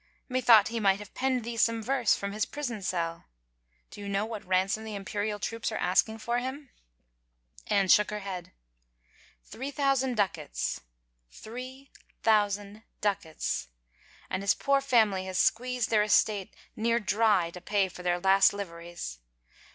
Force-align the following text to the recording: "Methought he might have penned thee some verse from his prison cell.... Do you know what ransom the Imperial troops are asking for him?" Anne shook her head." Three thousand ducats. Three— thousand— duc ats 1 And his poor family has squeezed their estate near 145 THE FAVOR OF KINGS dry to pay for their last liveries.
"Methought 0.35 0.69
he 0.69 0.79
might 0.79 0.97
have 0.97 1.13
penned 1.13 1.43
thee 1.43 1.55
some 1.57 1.83
verse 1.83 2.15
from 2.15 2.31
his 2.31 2.47
prison 2.47 2.81
cell.... 2.81 3.25
Do 3.91 4.01
you 4.01 4.09
know 4.09 4.25
what 4.25 4.43
ransom 4.43 4.83
the 4.83 4.95
Imperial 4.95 5.37
troops 5.37 5.71
are 5.71 5.77
asking 5.77 6.17
for 6.17 6.39
him?" 6.39 6.71
Anne 7.67 7.87
shook 7.87 8.09
her 8.09 8.17
head." 8.21 8.51
Three 9.51 9.69
thousand 9.69 10.15
ducats. 10.17 10.81
Three— 11.29 11.91
thousand— 12.23 12.81
duc 13.01 13.27
ats 13.27 13.67
1 14.29 14.31
And 14.31 14.41
his 14.41 14.55
poor 14.55 14.81
family 14.81 15.25
has 15.25 15.37
squeezed 15.37 15.91
their 15.91 16.01
estate 16.01 16.51
near 16.75 16.95
145 16.95 17.03
THE 17.03 17.03
FAVOR 17.03 17.03
OF 17.03 17.03
KINGS 17.03 17.11
dry 17.11 17.49
to 17.51 17.61
pay 17.61 17.89
for 17.95 18.01
their 18.01 18.19
last 18.19 18.53
liveries. 18.53 19.19